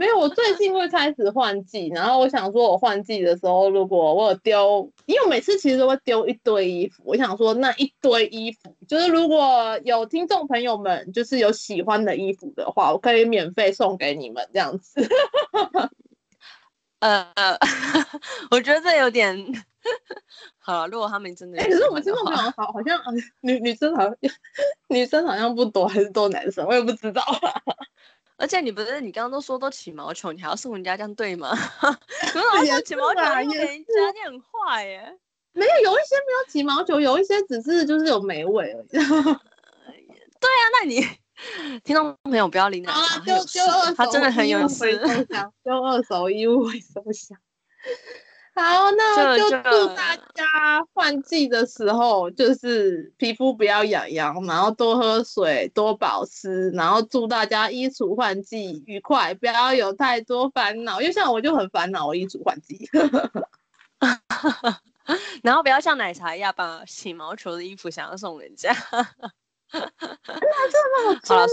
[0.00, 15.06] 没有，我最近会开始换季，然后我想说，我换季的时候，如果我有丢，因为我每次其实都会丢一堆衣服，我想说那一堆衣服，就是如果有听众朋友们就是有喜欢的衣服的话，我可以免费送给你们这样子。
[17.00, 17.30] 呃，
[18.50, 19.36] 我觉得这有点
[20.58, 20.86] 好。
[20.86, 22.98] 如果他们真的，哎、欸，可是我们听众朋友好好像
[23.42, 24.16] 女女生好像
[24.88, 27.22] 女生好像不多，还是多男生，我也不知道。
[28.40, 31.54] 而且你不是你刚刚都说都起毛球，你还要送人家这样对吗？
[31.82, 35.14] 可是我起毛球送给人家，你很坏耶。
[35.52, 38.86] 没有，有一些没有起毛球，有一些只是就是有霉味而已。
[38.88, 41.06] 对啊，那你
[41.84, 42.92] 听众朋友不要理他。
[43.94, 44.96] 他真的很有事。
[45.62, 47.38] 就二手衣物回收箱。
[48.52, 61.00] 好，那就祝大家换季的时候，就是皮肤不要痒痒，然后多喝水，多保湿，然后祝大家衣橱换季愉快，不要有太多烦恼。
[61.00, 62.90] 因为像我就很烦恼，我衣橱换季，
[65.42, 68.72] 然后不要像奶茶一样把洗毛球的衣服想要送人家。
[69.72, 71.52] 那这么好了，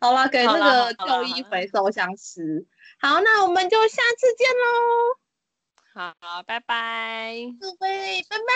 [0.00, 2.64] 好了，给那个旧衣回收相吃。
[3.00, 5.23] 好，那我们就下次见喽。
[5.96, 6.12] 好，
[6.44, 8.52] 拜拜，各位，拜拜。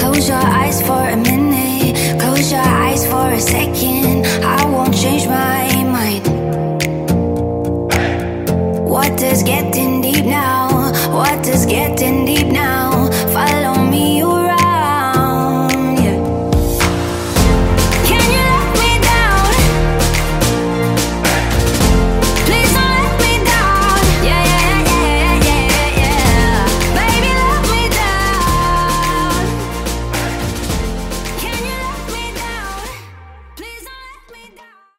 [0.00, 4.26] Close your eyes for a minute, close your eyes for a second.
[4.42, 6.26] I won't change my mind.
[8.88, 10.55] What is getting deep now?